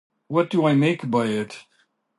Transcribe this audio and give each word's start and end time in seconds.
What 0.29 0.49
do 0.49 0.65
I 0.65 0.73
make 0.73 1.11
by 1.11 1.27
it? 1.27 1.63